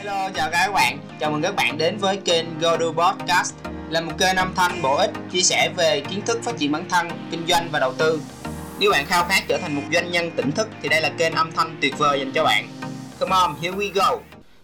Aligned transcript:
Hello, 0.00 0.30
chào 0.34 0.50
các 0.50 0.72
bạn. 0.72 0.98
Chào 1.20 1.30
mừng 1.30 1.42
các 1.42 1.56
bạn 1.56 1.78
đến 1.78 1.96
với 1.96 2.16
kênh 2.16 2.58
Godu 2.60 2.92
Podcast 2.92 3.54
là 3.90 4.00
một 4.00 4.12
kênh 4.18 4.36
âm 4.36 4.54
thanh 4.54 4.82
bổ 4.82 4.96
ích 4.96 5.10
chia 5.32 5.40
sẻ 5.40 5.70
về 5.76 6.00
kiến 6.00 6.20
thức 6.26 6.40
phát 6.42 6.58
triển 6.58 6.72
bản 6.72 6.88
thân, 6.88 7.08
kinh 7.30 7.46
doanh 7.46 7.68
và 7.72 7.78
đầu 7.78 7.92
tư. 7.92 8.20
Nếu 8.78 8.90
bạn 8.92 9.06
khao 9.06 9.24
khát 9.24 9.42
trở 9.48 9.58
thành 9.58 9.74
một 9.74 9.82
doanh 9.92 10.10
nhân 10.10 10.30
tỉnh 10.30 10.52
thức 10.52 10.68
thì 10.82 10.88
đây 10.88 11.00
là 11.00 11.10
kênh 11.18 11.34
âm 11.34 11.52
thanh 11.52 11.76
tuyệt 11.80 11.98
vời 11.98 12.18
dành 12.18 12.32
cho 12.32 12.44
bạn. 12.44 12.68
Come 13.18 13.36
on, 13.36 13.54
here 13.62 13.76
we 13.76 13.92
go. 13.94 14.16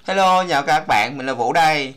Hello, 0.05 0.45
chào 0.49 0.63
các 0.63 0.85
bạn, 0.89 1.17
mình 1.17 1.27
là 1.27 1.35
Vũ 1.35 1.53
đây. 1.53 1.95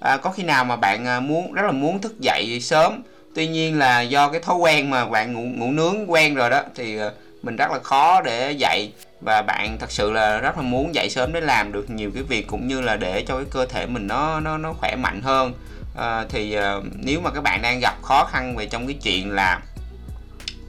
À, 0.00 0.16
có 0.16 0.30
khi 0.30 0.42
nào 0.42 0.64
mà 0.64 0.76
bạn 0.76 1.06
à, 1.06 1.20
muốn 1.20 1.52
rất 1.52 1.62
là 1.66 1.72
muốn 1.72 2.00
thức 2.00 2.20
dậy 2.20 2.58
sớm, 2.60 3.02
tuy 3.34 3.46
nhiên 3.46 3.78
là 3.78 4.00
do 4.00 4.28
cái 4.28 4.40
thói 4.40 4.56
quen 4.56 4.90
mà 4.90 5.04
bạn 5.04 5.32
ngủ, 5.32 5.42
ngủ 5.42 5.72
nướng 5.72 6.10
quen 6.10 6.34
rồi 6.34 6.50
đó 6.50 6.62
thì 6.74 6.98
à, 6.98 7.10
mình 7.42 7.56
rất 7.56 7.70
là 7.70 7.78
khó 7.78 8.20
để 8.20 8.52
dậy 8.52 8.92
và 9.20 9.42
bạn 9.42 9.78
thật 9.78 9.90
sự 9.90 10.12
là 10.12 10.38
rất 10.38 10.56
là 10.56 10.62
muốn 10.62 10.94
dậy 10.94 11.10
sớm 11.10 11.32
để 11.32 11.40
làm 11.40 11.72
được 11.72 11.90
nhiều 11.90 12.10
cái 12.14 12.22
việc 12.22 12.46
cũng 12.46 12.68
như 12.68 12.80
là 12.80 12.96
để 12.96 13.24
cho 13.28 13.36
cái 13.36 13.46
cơ 13.50 13.66
thể 13.66 13.86
mình 13.86 14.06
nó 14.06 14.40
nó 14.40 14.58
nó 14.58 14.72
khỏe 14.72 14.96
mạnh 14.96 15.20
hơn. 15.22 15.52
À, 15.96 16.24
thì 16.28 16.54
à, 16.54 16.74
nếu 16.94 17.20
mà 17.20 17.30
các 17.30 17.40
bạn 17.40 17.62
đang 17.62 17.80
gặp 17.80 18.02
khó 18.02 18.24
khăn 18.24 18.56
về 18.56 18.66
trong 18.66 18.86
cái 18.86 18.96
chuyện 19.02 19.30
là 19.30 19.60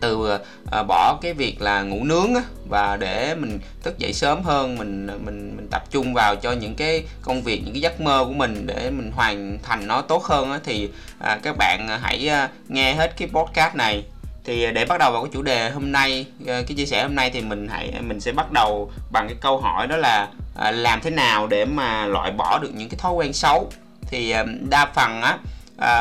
từ 0.01 0.39
à, 0.71 0.83
bỏ 0.83 1.17
cái 1.21 1.33
việc 1.33 1.61
là 1.61 1.81
ngủ 1.81 2.03
nướng 2.03 2.35
á, 2.35 2.41
và 2.69 2.97
để 2.97 3.35
mình 3.35 3.59
thức 3.83 3.97
dậy 3.97 4.13
sớm 4.13 4.43
hơn 4.43 4.77
mình 4.77 5.07
mình 5.07 5.53
mình 5.55 5.67
tập 5.71 5.83
trung 5.91 6.13
vào 6.13 6.35
cho 6.35 6.51
những 6.51 6.75
cái 6.75 7.03
công 7.21 7.41
việc 7.41 7.61
những 7.65 7.73
cái 7.73 7.81
giấc 7.81 8.01
mơ 8.01 8.25
của 8.27 8.33
mình 8.33 8.67
để 8.67 8.91
mình 8.91 9.11
hoàn 9.15 9.57
thành 9.63 9.87
nó 9.87 10.01
tốt 10.01 10.23
hơn 10.23 10.51
á, 10.51 10.59
thì 10.63 10.89
à, 11.19 11.39
các 11.43 11.55
bạn 11.57 11.87
hãy 12.01 12.29
à, 12.29 12.49
nghe 12.67 12.93
hết 12.93 13.17
cái 13.17 13.27
podcast 13.27 13.75
này 13.75 14.03
thì 14.45 14.63
à, 14.63 14.71
để 14.71 14.85
bắt 14.85 14.97
đầu 14.99 15.11
vào 15.11 15.23
cái 15.23 15.31
chủ 15.33 15.41
đề 15.41 15.69
hôm 15.69 15.91
nay 15.91 16.25
à, 16.47 16.61
cái 16.67 16.77
chia 16.77 16.85
sẻ 16.85 17.03
hôm 17.03 17.15
nay 17.15 17.31
thì 17.33 17.41
mình 17.41 17.67
hãy 17.67 17.91
à, 17.95 18.01
mình 18.01 18.19
sẽ 18.19 18.31
bắt 18.31 18.51
đầu 18.51 18.91
bằng 19.11 19.27
cái 19.27 19.37
câu 19.41 19.61
hỏi 19.61 19.87
đó 19.87 19.97
là 19.97 20.27
làm 20.71 21.01
thế 21.01 21.09
nào 21.09 21.47
để 21.47 21.65
mà 21.65 22.05
loại 22.05 22.31
bỏ 22.31 22.59
được 22.59 22.69
những 22.73 22.89
cái 22.89 22.97
thói 22.97 23.13
quen 23.13 23.33
xấu? 23.33 23.69
Thì 24.07 24.35
đa 24.69 24.85
phần 24.85 25.21
á 25.21 25.37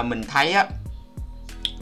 mình 0.03 0.25
thấy 0.29 0.53
á 0.53 0.65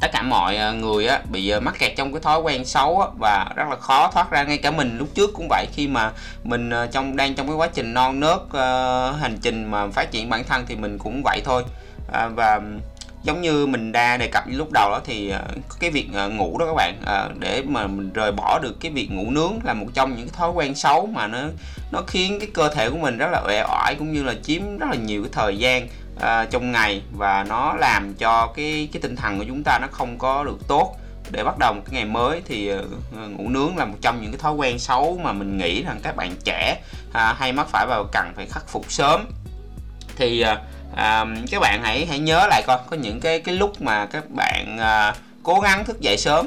tất 0.01 0.09
cả 0.13 0.23
mọi 0.23 0.59
người 0.75 1.07
á 1.07 1.21
bị 1.31 1.53
mắc 1.61 1.75
kẹt 1.79 1.93
trong 1.97 2.13
cái 2.13 2.21
thói 2.21 2.41
quen 2.41 2.65
xấu 2.65 3.01
á, 3.01 3.09
và 3.19 3.47
rất 3.57 3.65
là 3.71 3.77
khó 3.77 4.11
thoát 4.15 4.31
ra 4.31 4.43
ngay 4.43 4.59
cả 4.59 4.71
mình. 4.71 4.99
Lúc 4.99 5.09
trước 5.15 5.31
cũng 5.35 5.47
vậy 5.51 5.67
khi 5.73 5.89
mà 5.89 6.11
mình 6.45 6.71
trong 6.93 7.17
đang 7.17 7.35
trong 7.35 7.47
cái 7.47 7.57
quá 7.57 7.69
trình 7.75 7.95
non 7.95 8.21
nớt 8.21 8.39
uh, 8.41 9.21
hành 9.21 9.39
trình 9.43 9.71
mà 9.71 9.87
phát 9.89 10.11
triển 10.11 10.31
bản 10.31 10.45
thân 10.45 10.65
thì 10.69 10.77
mình 10.77 10.99
cũng 10.99 11.23
vậy 11.25 11.41
thôi. 11.45 11.65
Và 12.37 12.61
giống 13.23 13.41
như 13.41 13.67
mình 13.67 13.93
đã 13.93 14.17
đề 14.17 14.29
cập 14.29 14.45
lúc 14.47 14.69
đầu 14.73 14.91
đó 14.91 15.01
thì 15.05 15.31
ờ, 15.31 15.45
cái 15.81 15.91
việc 15.91 16.09
ờ, 16.15 16.29
ngủ 16.29 16.59
đó 16.59 16.67
các 16.67 16.75
bạn 16.77 17.01
ờ, 17.05 17.31
để 17.39 17.63
mà 17.69 17.87
mình 17.87 18.13
rời 18.13 18.33
bỏ 18.33 18.59
được 18.59 18.81
cái 18.81 18.93
việc 18.93 19.11
ngủ 19.11 19.31
nướng 19.31 19.53
là 19.65 19.75
một 19.75 19.87
trong 19.95 20.17
những 20.17 20.29
cái 20.29 20.35
thói 20.39 20.51
quen 20.51 20.75
xấu 20.75 21.07
mà 21.07 21.27
nó 21.27 21.39
nó 21.93 22.03
khiến 22.07 22.39
cái 22.41 22.49
cơ 22.55 22.69
thể 22.75 22.91
của 22.91 22.99
mình 22.99 23.19
rất 23.19 23.29
là 23.33 23.43
uể 23.49 23.63
oải 23.69 23.95
cũng 23.99 24.13
như 24.13 24.23
là 24.23 24.35
chiếm 24.43 24.79
rất 24.79 24.87
là 24.91 24.97
nhiều 24.97 25.23
cái 25.23 25.31
thời 25.33 25.59
gian 25.59 25.89
trong 26.51 26.73
ngày 26.73 27.03
và 27.17 27.45
nó 27.49 27.75
làm 27.75 28.15
cho 28.15 28.53
cái 28.57 28.89
cái 28.93 29.03
tinh 29.03 29.17
thần 29.17 29.39
của 29.39 29.45
chúng 29.49 29.63
ta 29.63 29.79
nó 29.79 29.87
không 29.91 30.19
có 30.19 30.45
được 30.45 30.59
tốt. 30.69 30.97
Để 31.31 31.45
bắt 31.45 31.59
đầu 31.59 31.73
một 31.73 31.81
cái 31.85 31.95
ngày 31.95 32.05
mới 32.05 32.43
thì 32.45 32.73
ngủ 33.37 33.49
nướng 33.49 33.77
là 33.77 33.85
một 33.85 33.97
trong 34.01 34.23
những 34.23 34.33
cái 34.33 34.39
thói 34.39 34.53
quen 34.53 34.79
xấu 34.79 35.21
mà 35.23 35.33
mình 35.33 35.59
nghĩ 35.59 35.83
rằng 35.83 36.01
các 36.03 36.17
bạn 36.17 36.33
trẻ 36.45 36.81
à, 37.13 37.35
hay 37.39 37.53
mắc 37.53 37.69
phải 37.69 37.87
và 37.89 38.03
cần 38.13 38.33
phải 38.37 38.47
khắc 38.47 38.69
phục 38.69 38.93
sớm. 38.93 39.27
Thì 40.17 40.45
à, 40.95 41.25
các 41.51 41.61
bạn 41.61 41.81
hãy 41.83 42.07
hãy 42.07 42.19
nhớ 42.19 42.47
lại 42.51 42.63
coi 42.67 42.79
có 42.91 42.97
những 42.97 43.21
cái 43.21 43.41
cái 43.41 43.55
lúc 43.55 43.83
mà 43.83 44.07
các 44.07 44.31
bạn 44.31 44.79
à, 44.79 45.15
cố 45.43 45.61
gắng 45.61 45.85
thức 45.85 46.01
dậy 46.01 46.17
sớm. 46.19 46.47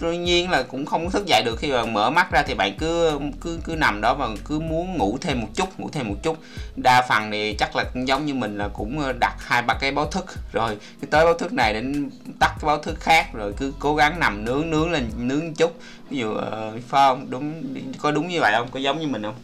Tuy 0.00 0.16
nhiên 0.16 0.50
là 0.50 0.62
cũng 0.62 0.86
không 0.86 1.10
thức 1.10 1.26
dậy 1.26 1.42
được 1.44 1.56
khi 1.58 1.72
mà 1.72 1.84
mở 1.84 2.10
mắt 2.10 2.32
ra 2.32 2.42
thì 2.46 2.54
bạn 2.54 2.76
cứ 2.78 3.18
cứ 3.40 3.58
cứ 3.64 3.74
nằm 3.76 4.00
đó 4.00 4.14
và 4.14 4.28
cứ 4.44 4.60
muốn 4.60 4.96
ngủ 4.96 5.18
thêm 5.20 5.40
một 5.40 5.46
chút 5.54 5.80
ngủ 5.80 5.88
thêm 5.92 6.08
một 6.08 6.14
chút. 6.22 6.38
Đa 6.76 7.06
phần 7.08 7.30
thì 7.30 7.54
chắc 7.58 7.76
là 7.76 7.84
cũng 7.84 8.08
giống 8.08 8.26
như 8.26 8.34
mình 8.34 8.58
là 8.58 8.68
cũng 8.68 9.00
ờ, 9.00 9.12
đặt 9.20 9.36
hai 9.38 9.62
ba 9.62 9.74
cái 9.74 9.92
báo 9.92 10.06
thức. 10.06 10.24
Rồi 10.52 10.76
cứ 11.00 11.06
tới 11.06 11.24
báo 11.24 11.34
thức 11.34 11.52
này 11.52 11.72
đến 11.74 12.10
tắt 12.40 12.54
cái 12.60 12.66
báo 12.66 12.78
thức 12.78 13.00
khác 13.00 13.32
rồi 13.32 13.52
cứ 13.56 13.72
cố 13.78 13.94
gắng 13.94 14.20
nằm 14.20 14.44
nướng 14.44 14.70
nướng 14.70 14.90
lên 14.90 15.10
nướng 15.16 15.46
một 15.46 15.52
chút. 15.56 15.78
Ví 16.10 16.18
dụ 16.18 16.32
uh, 16.32 16.40
phải 16.72 16.80
không? 16.90 17.30
Đúng 17.30 17.62
có 17.98 18.10
đúng 18.10 18.28
như 18.28 18.40
vậy 18.40 18.52
không? 18.56 18.68
Có 18.70 18.80
giống 18.80 19.00
như 19.00 19.06
mình 19.06 19.22
không? 19.22 19.34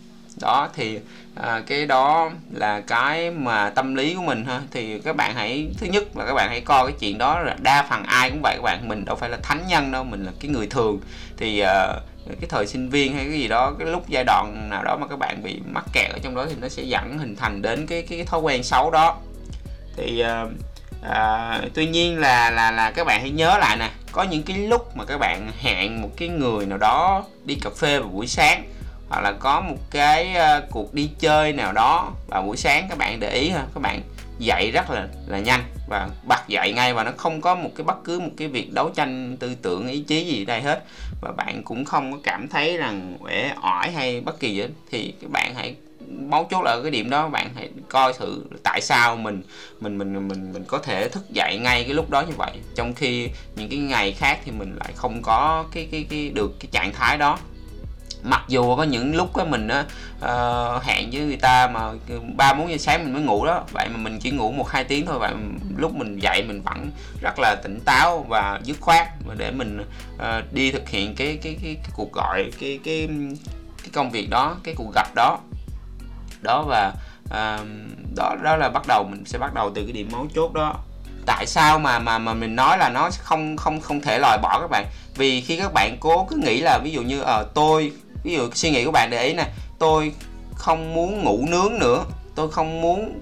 Đó 0.40 0.68
thì 0.74 0.98
à, 1.34 1.62
cái 1.66 1.86
đó 1.86 2.30
là 2.52 2.80
cái 2.80 3.30
mà 3.30 3.70
tâm 3.70 3.94
lý 3.94 4.14
của 4.14 4.22
mình 4.22 4.44
ha. 4.44 4.60
Thì 4.70 4.98
các 4.98 5.16
bạn 5.16 5.34
hãy 5.34 5.68
thứ 5.78 5.86
nhất 5.86 6.16
là 6.16 6.26
các 6.26 6.34
bạn 6.34 6.48
hãy 6.48 6.60
coi 6.60 6.86
cái 6.86 6.96
chuyện 7.00 7.18
đó 7.18 7.40
là 7.40 7.56
đa 7.62 7.86
phần 7.90 8.04
ai 8.04 8.30
cũng 8.30 8.40
vậy 8.42 8.56
các 8.56 8.62
bạn. 8.62 8.88
Mình 8.88 9.04
đâu 9.04 9.16
phải 9.16 9.30
là 9.30 9.38
thánh 9.42 9.66
nhân 9.68 9.92
đâu 9.92 10.04
mình 10.04 10.24
là 10.24 10.32
cái 10.40 10.50
người 10.50 10.66
thường. 10.66 11.00
Thì 11.36 11.60
à, 11.60 11.86
cái 12.26 12.48
thời 12.48 12.66
sinh 12.66 12.90
viên 12.90 13.14
hay 13.14 13.24
cái 13.24 13.38
gì 13.38 13.48
đó 13.48 13.72
cái 13.78 13.88
lúc 13.88 14.08
giai 14.08 14.24
đoạn 14.24 14.68
nào 14.70 14.84
đó 14.84 14.96
mà 15.00 15.06
các 15.06 15.18
bạn 15.18 15.42
bị 15.42 15.60
mắc 15.66 15.84
kẹt 15.92 16.10
ở 16.10 16.18
trong 16.22 16.34
đó 16.34 16.46
thì 16.48 16.54
nó 16.60 16.68
sẽ 16.68 16.82
dẫn 16.82 17.18
hình 17.18 17.36
thành 17.36 17.62
đến 17.62 17.86
cái 17.86 18.02
cái, 18.02 18.18
cái 18.18 18.26
thói 18.26 18.40
quen 18.40 18.62
xấu 18.62 18.90
đó. 18.90 19.16
Thì 19.96 20.20
à, 20.20 20.44
à, 21.02 21.60
tuy 21.74 21.86
nhiên 21.86 22.18
là 22.18 22.50
là 22.50 22.70
là 22.70 22.90
các 22.90 23.06
bạn 23.06 23.20
hãy 23.20 23.30
nhớ 23.30 23.58
lại 23.58 23.76
nè 23.76 23.90
có 24.12 24.22
những 24.22 24.42
cái 24.42 24.56
lúc 24.56 24.96
mà 24.96 25.04
các 25.04 25.18
bạn 25.18 25.50
hẹn 25.60 26.02
một 26.02 26.10
cái 26.16 26.28
người 26.28 26.66
nào 26.66 26.78
đó 26.78 27.24
đi 27.44 27.54
cà 27.54 27.70
phê 27.76 27.98
vào 27.98 28.08
buổi 28.08 28.26
sáng 28.26 28.64
hoặc 29.08 29.20
là 29.20 29.32
có 29.32 29.60
một 29.60 29.76
cái 29.90 30.34
uh, 30.36 30.70
cuộc 30.70 30.94
đi 30.94 31.10
chơi 31.18 31.52
nào 31.52 31.72
đó 31.72 32.12
vào 32.28 32.42
buổi 32.42 32.56
sáng 32.56 32.86
các 32.88 32.98
bạn 32.98 33.20
để 33.20 33.30
ý 33.30 33.50
ha 33.50 33.66
các 33.74 33.80
bạn 33.80 34.00
dậy 34.38 34.70
rất 34.70 34.90
là 34.90 35.08
là 35.26 35.38
nhanh 35.38 35.62
và 35.88 36.08
bật 36.28 36.48
dậy 36.48 36.72
ngay 36.72 36.94
và 36.94 37.04
nó 37.04 37.10
không 37.16 37.40
có 37.40 37.54
một 37.54 37.70
cái 37.76 37.84
bất 37.84 38.04
cứ 38.04 38.20
một 38.20 38.30
cái 38.36 38.48
việc 38.48 38.72
đấu 38.72 38.90
tranh 38.90 39.36
tư 39.36 39.54
tưởng 39.62 39.88
ý 39.88 40.00
chí 40.00 40.24
gì 40.24 40.44
đây 40.44 40.62
hết. 40.62 40.84
Và 41.22 41.32
bạn 41.36 41.62
cũng 41.64 41.84
không 41.84 42.12
có 42.12 42.18
cảm 42.22 42.48
thấy 42.48 42.76
rằng 42.76 43.16
uể 43.20 43.50
ỏi 43.62 43.90
hay 43.90 44.20
bất 44.20 44.40
kỳ 44.40 44.54
gì 44.54 44.60
hết. 44.60 44.68
Thì 44.90 45.14
các 45.20 45.30
bạn 45.30 45.54
hãy 45.54 45.74
máu 46.08 46.46
chốt 46.50 46.64
ở 46.64 46.82
cái 46.82 46.90
điểm 46.90 47.10
đó 47.10 47.28
bạn 47.28 47.50
hãy 47.56 47.68
coi 47.88 48.12
thử 48.12 48.44
tại 48.62 48.80
sao 48.80 49.16
mình 49.16 49.42
mình 49.80 49.98
mình 49.98 50.28
mình 50.28 50.52
mình 50.52 50.64
có 50.68 50.78
thể 50.78 51.08
thức 51.08 51.30
dậy 51.30 51.58
ngay 51.58 51.84
cái 51.84 51.94
lúc 51.94 52.10
đó 52.10 52.20
như 52.20 52.34
vậy. 52.36 52.52
Trong 52.74 52.94
khi 52.94 53.28
những 53.56 53.68
cái 53.68 53.78
ngày 53.78 54.12
khác 54.12 54.38
thì 54.44 54.52
mình 54.52 54.76
lại 54.76 54.92
không 54.96 55.22
có 55.22 55.64
cái 55.72 55.88
cái 55.90 56.06
cái 56.10 56.30
được 56.34 56.52
cái 56.60 56.68
trạng 56.72 56.92
thái 56.92 57.18
đó 57.18 57.38
mặc 58.24 58.44
dù 58.48 58.76
có 58.76 58.82
những 58.82 59.16
lúc 59.16 59.36
á 59.36 59.44
mình 59.44 59.68
á 59.68 59.84
uh, 60.16 60.82
hẹn 60.82 61.10
với 61.12 61.20
người 61.20 61.36
ta 61.36 61.66
mà 61.66 61.80
ba 62.36 62.52
bốn 62.52 62.70
giờ 62.70 62.76
sáng 62.76 63.04
mình 63.04 63.12
mới 63.12 63.22
ngủ 63.22 63.46
đó 63.46 63.64
vậy 63.72 63.88
mà 63.88 63.96
mình 63.96 64.18
chỉ 64.18 64.30
ngủ 64.30 64.52
một 64.52 64.68
hai 64.68 64.84
tiếng 64.84 65.06
thôi 65.06 65.18
vậy 65.18 65.32
lúc 65.76 65.94
mình 65.94 66.18
dậy 66.18 66.42
mình 66.42 66.62
vẫn 66.62 66.90
rất 67.22 67.38
là 67.38 67.56
tỉnh 67.62 67.80
táo 67.84 68.26
và 68.28 68.60
dứt 68.62 68.76
khoát 68.80 69.06
và 69.26 69.34
để 69.34 69.50
mình 69.50 69.86
uh, 70.16 70.52
đi 70.52 70.72
thực 70.72 70.88
hiện 70.88 71.14
cái 71.14 71.38
cái 71.42 71.56
cái, 71.62 71.76
cái 71.82 71.92
cuộc 71.94 72.12
gọi 72.12 72.50
cái 72.60 72.80
cái 72.84 73.08
cái 73.78 73.90
công 73.92 74.10
việc 74.10 74.30
đó 74.30 74.56
cái 74.62 74.74
cuộc 74.78 74.94
gặp 74.94 75.14
đó. 75.14 75.38
Đó 76.42 76.62
và 76.62 76.92
uh, 77.24 77.66
đó 78.16 78.36
đó 78.42 78.56
là 78.56 78.68
bắt 78.68 78.82
đầu 78.88 79.04
mình 79.10 79.24
sẽ 79.24 79.38
bắt 79.38 79.54
đầu 79.54 79.72
từ 79.74 79.82
cái 79.82 79.92
điểm 79.92 80.08
mấu 80.12 80.26
chốt 80.34 80.52
đó. 80.52 80.74
Tại 81.26 81.46
sao 81.46 81.78
mà 81.78 81.98
mà 81.98 82.18
mà 82.18 82.34
mình 82.34 82.56
nói 82.56 82.78
là 82.78 82.88
nó 82.88 83.10
không 83.18 83.56
không 83.56 83.80
không 83.80 84.00
thể 84.00 84.18
loại 84.18 84.38
bỏ 84.42 84.60
các 84.60 84.70
bạn? 84.70 84.86
Vì 85.16 85.40
khi 85.40 85.56
các 85.56 85.72
bạn 85.72 85.96
cố 86.00 86.26
cứ 86.30 86.36
nghĩ 86.36 86.60
là 86.60 86.78
ví 86.84 86.90
dụ 86.90 87.02
như 87.02 87.20
ờ 87.20 87.40
uh, 87.40 87.54
tôi 87.54 87.92
ví 88.24 88.34
dụ 88.34 88.50
suy 88.54 88.70
nghĩ 88.70 88.84
của 88.84 88.90
bạn 88.90 89.10
để 89.10 89.24
ý 89.24 89.32
nè, 89.34 89.46
tôi 89.78 90.12
không 90.54 90.94
muốn 90.94 91.24
ngủ 91.24 91.46
nướng 91.48 91.78
nữa, 91.78 92.04
tôi 92.34 92.50
không 92.50 92.80
muốn 92.80 93.20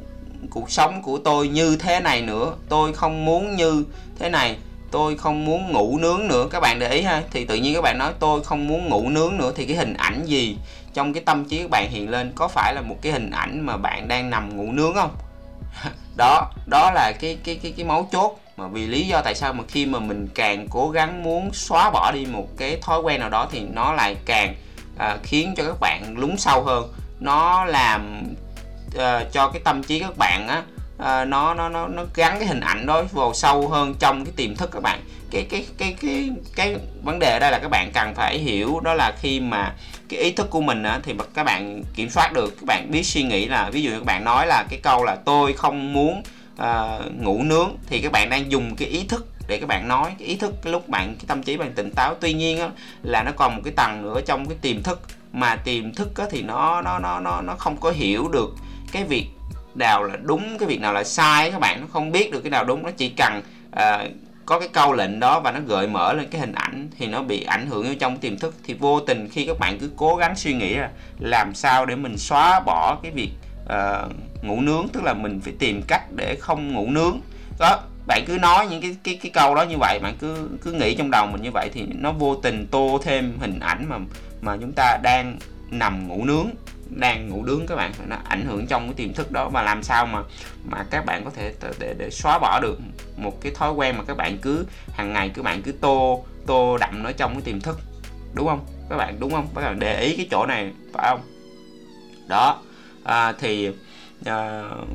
cuộc 0.51 0.71
sống 0.71 1.03
của 1.03 1.19
tôi 1.19 1.49
như 1.49 1.77
thế 1.77 2.01
này 2.01 2.23
nữa, 2.23 2.55
tôi 2.69 2.93
không 2.93 3.25
muốn 3.25 3.57
như 3.57 3.85
thế 4.19 4.29
này, 4.29 4.57
tôi 4.91 5.17
không 5.17 5.45
muốn 5.45 5.73
ngủ 5.73 5.99
nướng 5.99 6.29
nữa. 6.29 6.47
Các 6.51 6.61
bạn 6.61 6.79
để 6.79 6.91
ý 6.91 7.03
ha, 7.03 7.23
thì 7.31 7.45
tự 7.45 7.55
nhiên 7.55 7.75
các 7.75 7.81
bạn 7.81 7.99
nói 7.99 8.13
tôi 8.19 8.45
không 8.45 8.69
muốn 8.69 8.89
ngủ 8.89 9.09
nướng 9.09 9.37
nữa, 9.37 9.53
thì 9.57 9.67
cái 9.67 9.77
hình 9.77 9.95
ảnh 9.95 10.25
gì 10.25 10.57
trong 10.95 11.13
cái 11.13 11.23
tâm 11.27 11.45
trí 11.45 11.59
các 11.59 11.71
bạn 11.71 11.91
hiện 11.91 12.11
lên? 12.11 12.33
Có 12.35 12.49
phải 12.49 12.75
là 12.75 12.81
một 12.81 12.97
cái 13.03 13.13
hình 13.13 13.31
ảnh 13.31 13.67
mà 13.67 13.77
bạn 13.77 14.09
đang 14.09 14.31
nằm 14.31 14.57
ngủ 14.57 14.73
nướng 14.73 14.95
không? 14.95 15.11
Đó 16.17 16.51
đó 16.67 16.91
là 16.95 17.13
cái 17.21 17.39
cái 17.45 17.59
cái 17.63 17.73
cái 17.77 17.87
mấu 17.87 18.09
chốt 18.13 18.39
mà 18.57 18.69
vì 18.69 18.87
lý 18.87 19.07
do 19.07 19.21
tại 19.25 19.35
sao 19.35 19.53
mà 19.53 19.65
khi 19.69 19.87
mà 19.87 19.99
mình 19.99 20.29
càng 20.35 20.67
cố 20.71 20.91
gắng 20.91 21.23
muốn 21.23 21.51
xóa 21.53 21.91
bỏ 21.91 22.13
đi 22.15 22.27
một 22.27 22.49
cái 22.57 22.79
thói 22.83 23.01
quen 23.01 23.21
nào 23.21 23.31
đó 23.31 23.49
thì 23.53 23.61
nó 23.61 23.93
lại 23.93 24.17
càng 24.27 24.55
à, 24.99 25.19
khiến 25.23 25.55
cho 25.57 25.63
các 25.65 25.81
bạn 25.81 26.15
lún 26.17 26.37
sâu 26.37 26.63
hơn. 26.63 26.93
Nó 27.21 27.65
làm 27.65 28.23
à, 28.99 29.25
cho 29.33 29.49
cái 29.49 29.63
tâm 29.65 29.83
trí 29.83 30.01
các 30.01 30.19
bạn 30.19 30.49
á 30.49 30.63
à, 30.99 31.25
nó 31.25 31.55
nó 31.55 31.69
nó 31.69 31.89
nó 31.89 32.05
gắn 32.15 32.39
cái 32.39 32.49
hình 32.49 32.61
ảnh 32.61 32.87
đó 32.87 33.03
vào 33.13 33.35
sâu 33.35 33.69
hơn 33.69 33.95
trong 33.99 34.25
cái 34.25 34.33
tiềm 34.37 34.57
thức 34.57 34.71
các 34.73 34.83
bạn. 34.83 35.01
Cái 35.31 35.47
cái 35.51 35.67
cái 35.79 35.97
cái 36.01 36.31
cái 36.57 36.77
vấn 37.03 37.19
đề 37.19 37.33
ở 37.33 37.39
đây 37.39 37.51
là 37.51 37.59
các 37.59 37.69
bạn 37.69 37.91
cần 37.95 38.15
phải 38.15 38.39
hiểu 38.39 38.81
đó 38.81 38.95
là 38.95 39.13
khi 39.21 39.41
mà 39.41 39.75
cái 40.09 40.21
ý 40.21 40.33
thức 40.33 40.51
của 40.51 40.61
mình 40.61 40.83
á, 40.83 41.01
thì 41.03 41.15
các 41.35 41.45
bạn 41.45 41.83
kiểm 41.95 42.11
soát 42.11 42.33
được 42.33 42.55
các 42.61 42.67
bạn 42.67 42.91
biết 42.91 43.03
suy 43.03 43.23
nghĩ 43.23 43.47
là 43.47 43.71
ví 43.71 43.83
dụ 43.83 43.91
các 43.91 44.05
bạn 44.05 44.25
nói 44.25 44.47
là 44.47 44.65
cái 44.71 44.81
câu 44.83 45.05
là 45.05 45.17
tôi 45.25 45.53
không 45.53 45.93
muốn 45.93 46.23
uh, 46.61 47.23
ngủ 47.23 47.43
nướng 47.43 47.77
thì 47.87 48.01
các 48.01 48.13
bạn 48.13 48.31
đang 48.31 48.51
dùng 48.51 48.77
cái 48.77 48.89
ý 48.89 49.05
thức 49.09 49.27
để 49.47 49.59
các 49.59 49.67
bạn 49.67 49.89
nói 49.89 50.15
cái 50.19 50.29
ý 50.29 50.37
thức 50.37 50.55
cái 50.63 50.73
lúc 50.73 50.89
bạn 50.89 51.15
cái 51.19 51.25
tâm 51.27 51.43
trí 51.43 51.57
bạn 51.57 51.73
tỉnh 51.73 51.91
táo. 51.97 52.15
Tuy 52.21 52.33
nhiên 52.33 52.61
á, 52.61 52.71
là 53.03 53.23
nó 53.23 53.33
còn 53.37 53.57
một 53.57 53.63
cái 53.65 53.73
tầng 53.77 54.03
nữa 54.03 54.21
trong 54.27 54.49
cái 54.49 54.59
tiềm 54.63 54.83
thức. 54.83 55.01
Mà 55.33 55.57
tiềm 55.57 55.95
thức 55.95 56.17
á, 56.17 56.27
thì 56.31 56.43
nó 56.43 56.83
nó 56.83 56.99
nó 56.99 57.21
nó 57.21 57.41
nó 57.41 57.55
không 57.55 57.77
có 57.77 57.91
hiểu 57.91 58.29
được 58.29 58.55
cái 58.93 59.05
việc 59.05 59.27
nào 59.75 60.05
là 60.05 60.17
đúng 60.23 60.59
cái 60.59 60.69
việc 60.69 60.81
nào 60.81 60.93
là 60.93 61.05
sai 61.05 61.51
các 61.51 61.61
bạn. 61.61 61.81
Nó 61.81 61.87
không 61.93 62.13
biết 62.13 62.33
được 62.33 62.41
cái 62.41 62.51
nào 62.51 62.65
đúng. 62.65 62.83
Nó 62.83 62.91
chỉ 62.91 63.09
cần 63.09 63.43
uh, 63.77 64.11
có 64.47 64.61
cái 64.61 64.69
câu 64.69 64.93
lệnh 64.93 65.21
đó 65.21 65.41
và 65.41 65.53
nó 65.53 65.61
gợi 65.67 65.87
mở 65.87 66.13
lên 66.13 66.29
cái 66.31 66.41
hình 66.41 66.53
ảnh 66.53 66.89
thì 66.99 67.07
nó 67.07 67.23
bị 67.23 67.45
ảnh 67.45 67.67
hưởng 67.67 67.87
ở 67.87 67.95
trong 68.01 68.19
tiềm 68.19 68.39
thức. 68.39 68.55
Thì 68.65 68.75
vô 68.75 69.01
tình 69.01 69.29
khi 69.29 69.47
các 69.47 69.59
bạn 69.59 69.79
cứ 69.79 69.91
cố 69.97 70.17
gắng 70.17 70.37
suy 70.37 70.55
nghĩ 70.55 70.75
là 70.75 70.91
làm 71.19 71.55
sao 71.55 71.87
để 71.87 71.97
mình 71.97 72.19
xóa 72.19 72.61
bỏ 72.61 72.99
cái 73.03 73.13
việc 73.13 73.31
uh, 73.65 74.13
ngủ 74.45 74.61
nướng 74.61 74.89
tức 74.93 75.03
là 75.03 75.15
mình 75.15 75.41
phải 75.41 75.53
tìm 75.59 75.83
cách 75.89 76.03
để 76.17 76.37
không 76.41 76.73
ngủ 76.73 76.87
nướng. 76.91 77.21
Đó 77.59 77.81
bạn 78.07 78.25
cứ 78.27 78.39
nói 78.39 78.67
những 78.67 78.83
cái 78.83 78.97
cái 79.05 79.19
cái 79.23 79.33
câu 79.35 79.55
đó 79.55 79.63
như 79.63 79.77
vậy 79.79 79.99
bạn 80.03 80.15
cứ 80.21 80.49
cứ 80.63 80.73
nghĩ 80.73 80.95
trong 80.95 81.11
đầu 81.11 81.27
mình 81.27 81.43
như 81.43 81.51
vậy 81.51 81.71
thì 81.75 81.87
nó 81.95 82.13
vô 82.13 82.37
tình 82.37 82.67
tô 82.71 83.01
thêm 83.05 83.39
hình 83.41 83.59
ảnh 83.61 83.89
mà 83.89 83.99
mà 84.41 84.57
chúng 84.61 84.73
ta 84.73 84.99
đang 85.03 85.39
nằm 85.71 86.09
ngủ 86.09 86.25
nướng 86.25 86.51
đang 86.91 87.29
ngủ 87.29 87.45
nướng 87.45 87.67
các 87.67 87.77
bạn. 87.77 87.93
Nó 88.07 88.17
ảnh 88.25 88.45
hưởng 88.47 88.67
trong 88.67 88.87
cái 88.87 88.95
tiềm 88.95 89.13
thức 89.13 89.33
đó 89.33 89.49
và 89.49 89.63
làm 89.63 89.83
sao 89.83 90.07
mà 90.07 90.23
mà 90.65 90.85
các 90.91 91.07
bạn 91.07 91.25
có 91.25 91.31
thể 91.31 91.55
để, 91.79 91.95
để 91.99 92.11
xóa 92.11 92.39
bỏ 92.39 92.61
được 92.63 92.79
một 93.17 93.41
cái 93.41 93.53
thói 93.55 93.73
quen 93.73 93.97
mà 93.99 94.05
các 94.05 94.17
bạn 94.17 94.39
cứ 94.39 94.67
hàng 94.93 95.13
ngày 95.13 95.29
các 95.35 95.45
bạn 95.45 95.63
cứ 95.63 95.73
tô 95.73 96.25
tô 96.47 96.79
đậm 96.79 97.03
nó 97.03 97.13
trong 97.13 97.33
cái 97.33 97.43
tiềm 97.43 97.61
thức. 97.61 97.81
Đúng 98.35 98.47
không? 98.47 98.67
Các 98.91 98.97
bạn 98.97 99.17
đúng 99.21 99.31
không? 99.31 99.49
Các 99.55 99.61
bạn 99.61 99.79
để 99.79 100.01
ý 100.01 100.17
cái 100.17 100.27
chỗ 100.31 100.47
này 100.47 100.73
phải 100.93 101.09
không? 101.09 101.21
Đó. 102.29 102.63
À, 103.05 103.33
thì 103.33 103.69
uh, 104.21 104.89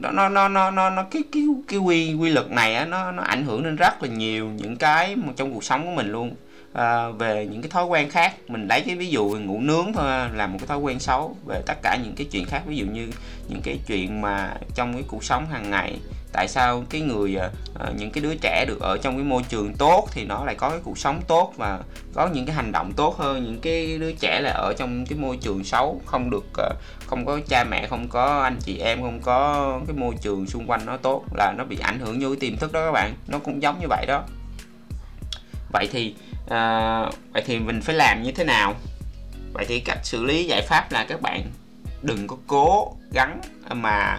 nó 0.00 0.10
nó 0.10 0.28
nó 0.28 0.48
nó 0.48 0.70
nó, 0.70 0.90
nó 0.90 1.02
cái 1.02 1.22
cái 1.32 1.42
cái 1.68 1.78
quy 1.78 2.14
quy 2.14 2.30
luật 2.30 2.50
này 2.50 2.74
á 2.74 2.84
nó 2.84 3.12
nó 3.12 3.22
ảnh 3.22 3.44
hưởng 3.44 3.62
đến 3.62 3.76
rất 3.76 4.02
là 4.02 4.08
nhiều 4.08 4.48
những 4.48 4.76
cái 4.76 5.16
trong 5.36 5.54
cuộc 5.54 5.64
sống 5.64 5.86
của 5.86 5.92
mình 5.92 6.12
luôn. 6.12 6.34
À, 6.72 7.08
về 7.08 7.46
những 7.50 7.62
cái 7.62 7.70
thói 7.70 7.84
quen 7.84 8.10
khác 8.10 8.34
mình 8.48 8.68
lấy 8.68 8.80
cái 8.80 8.96
ví 8.96 9.08
dụ 9.08 9.24
ngủ 9.24 9.60
nướng 9.60 9.92
thôi 9.92 10.28
là 10.34 10.46
một 10.46 10.58
cái 10.60 10.66
thói 10.66 10.78
quen 10.78 10.98
xấu 10.98 11.36
về 11.46 11.62
tất 11.66 11.74
cả 11.82 11.98
những 12.04 12.14
cái 12.16 12.26
chuyện 12.30 12.44
khác. 12.44 12.62
Ví 12.66 12.76
dụ 12.76 12.86
như 12.86 13.08
những 13.48 13.60
cái 13.64 13.78
chuyện 13.86 14.20
mà 14.20 14.54
trong 14.74 14.92
cái 14.92 15.02
cuộc 15.08 15.24
sống 15.24 15.46
hàng 15.46 15.70
ngày 15.70 15.98
tại 16.34 16.48
sao 16.48 16.84
cái 16.90 17.00
người 17.00 17.34
ờ, 17.34 17.50
ờ, 17.74 17.92
những 17.96 18.10
cái 18.10 18.22
đứa 18.22 18.34
trẻ 18.34 18.64
được 18.68 18.80
ở 18.80 18.98
trong 19.02 19.16
cái 19.16 19.24
môi 19.24 19.42
trường 19.48 19.74
tốt 19.74 20.08
thì 20.12 20.24
nó 20.24 20.44
lại 20.44 20.54
có 20.54 20.70
cái 20.70 20.78
cuộc 20.84 20.98
sống 20.98 21.20
tốt 21.28 21.52
và 21.56 21.80
có 22.14 22.28
những 22.28 22.46
cái 22.46 22.54
hành 22.54 22.72
động 22.72 22.92
tốt 22.96 23.16
hơn? 23.18 23.44
Những 23.44 23.60
cái 23.60 23.98
đứa 23.98 24.12
trẻ 24.12 24.40
là 24.42 24.50
ở 24.50 24.74
trong 24.78 25.06
cái 25.06 25.18
môi 25.18 25.36
trường 25.36 25.64
xấu 25.64 26.00
không 26.06 26.30
được 26.30 26.44
ờ, 26.54 26.70
không 27.06 27.26
có 27.26 27.40
cha 27.48 27.64
mẹ 27.64 27.86
không 27.86 28.08
có 28.08 28.40
anh 28.42 28.56
chị 28.60 28.78
em 28.78 29.02
không 29.02 29.20
có 29.22 29.80
cái 29.86 29.96
môi 29.96 30.14
trường 30.20 30.46
xung 30.46 30.66
quanh 30.66 30.86
nó 30.86 30.96
tốt 30.96 31.24
là 31.34 31.54
nó 31.58 31.64
bị 31.64 31.78
ảnh 31.82 31.98
hưởng 31.98 32.18
vô 32.20 32.28
cái 32.28 32.36
tiềm 32.40 32.56
thức 32.56 32.72
đó 32.72 32.86
các 32.86 32.92
bạn. 32.92 33.14
Nó 33.28 33.38
cũng 33.38 33.62
giống 33.62 33.80
như 33.80 33.86
vậy 33.88 34.06
đó. 34.06 34.22
Vậy 35.72 35.88
thì 35.92 36.14
à, 36.48 37.00
vậy 37.32 37.42
thì 37.46 37.58
mình 37.58 37.80
phải 37.80 37.94
làm 37.94 38.22
như 38.22 38.32
thế 38.32 38.44
nào? 38.44 38.74
Vậy 39.52 39.64
thì 39.68 39.80
cách 39.80 39.98
xử 40.02 40.24
lý 40.24 40.44
giải 40.44 40.62
pháp 40.62 40.92
là 40.92 41.04
các 41.08 41.20
bạn 41.20 41.42
đừng 42.02 42.26
có 42.26 42.36
cố 42.46 42.92
gắng 43.12 43.40
mà 43.70 44.18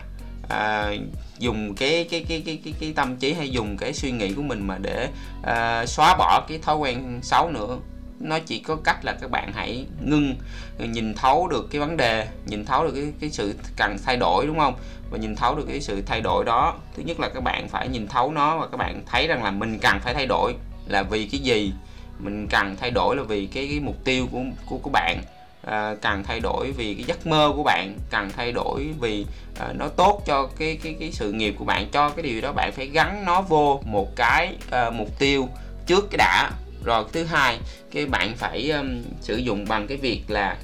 à, 0.49 0.93
dùng 1.39 1.75
cái 1.75 2.07
cái, 2.11 2.25
cái 2.29 2.43
cái 2.45 2.59
cái 2.63 2.73
cái 2.79 2.93
tâm 2.95 3.15
trí 3.15 3.33
hay 3.33 3.49
dùng 3.49 3.77
cái 3.77 3.93
suy 3.93 4.11
nghĩ 4.11 4.33
của 4.33 4.41
mình 4.41 4.67
mà 4.67 4.77
để 4.81 5.09
à, 5.43 5.85
xóa 5.85 6.15
bỏ 6.15 6.45
cái 6.47 6.57
thói 6.57 6.75
quen 6.75 7.19
xấu 7.23 7.49
nữa. 7.49 7.77
Nó 8.19 8.39
chỉ 8.39 8.59
có 8.59 8.75
cách 8.75 9.05
là 9.05 9.13
các 9.21 9.31
bạn 9.31 9.51
hãy 9.53 9.85
ngưng 10.01 10.35
nhìn 10.79 11.13
thấu 11.13 11.47
được 11.47 11.67
cái 11.71 11.79
vấn 11.79 11.97
đề 11.97 12.27
nhìn 12.45 12.65
thấu 12.65 12.83
được 12.83 12.91
cái, 12.95 13.11
cái 13.19 13.29
sự 13.29 13.55
cần 13.77 13.97
thay 14.05 14.17
đổi 14.17 14.45
đúng 14.47 14.59
không? 14.59 14.75
Và 15.11 15.17
nhìn 15.17 15.35
thấu 15.35 15.55
được 15.55 15.65
cái 15.67 15.81
sự 15.81 16.01
thay 16.05 16.21
đổi 16.21 16.45
đó. 16.45 16.75
Thứ 16.95 17.03
nhất 17.03 17.19
là 17.19 17.29
các 17.29 17.43
bạn 17.43 17.67
phải 17.67 17.87
nhìn 17.87 18.07
thấu 18.07 18.31
nó 18.31 18.57
và 18.57 18.67
các 18.67 18.77
bạn 18.77 19.01
thấy 19.05 19.27
rằng 19.27 19.43
là 19.43 19.51
mình 19.51 19.79
cần 19.79 19.99
phải 19.99 20.13
thay 20.13 20.25
đổi 20.25 20.55
là 20.87 21.03
vì 21.03 21.27
cái 21.27 21.39
gì? 21.39 21.73
Mình 22.19 22.47
cần 22.47 22.75
thay 22.75 22.91
đổi 22.91 23.15
là 23.15 23.23
vì 23.23 23.45
cái, 23.45 23.67
cái 23.67 23.79
mục 23.79 23.95
tiêu 24.03 24.27
của 24.31 24.41
của 24.65 24.77
của 24.77 24.89
bạn 24.89 25.21
à, 25.65 25.95
cần 26.01 26.23
thay 26.23 26.39
đổi 26.39 26.71
vì 26.71 26.93
cái 26.93 27.03
giấc 27.03 27.27
mơ 27.27 27.51
của 27.55 27.63
bạn 27.63 27.97
cần 28.09 28.29
thay 28.35 28.51
đổi 28.51 28.87
vì 28.99 29.25
à, 29.59 29.67
nó 29.73 29.87
tốt 29.87 30.21
cho 30.25 30.49
cái 30.57 30.79
cái 30.83 30.95
cái 30.99 31.11
sự 31.11 31.31
nghiệp 31.31 31.55
của 31.57 31.65
bạn 31.65 31.89
cho 31.91 32.09
cái 32.09 32.23
điều 32.23 32.41
đó 32.41 32.51
bạn 32.51 32.71
phải 32.71 32.87
gắn 32.87 33.25
nó 33.25 33.41
vô 33.41 33.81
một 33.85 34.15
cái 34.15 34.55
à, 34.71 34.89
mục 34.89 35.19
tiêu 35.19 35.49
trước 35.85 36.07
cái 36.11 36.17
đã. 36.17 36.51
Rồi 36.83 37.05
thứ 37.13 37.23
hai 37.23 37.59
cái 37.91 38.05
bạn 38.05 38.33
phải 38.37 38.71
um, 38.71 39.03
sử 39.21 39.35
dụng 39.35 39.65
bằng 39.67 39.87
cái 39.87 39.97
việc 39.97 40.21
là 40.27 40.57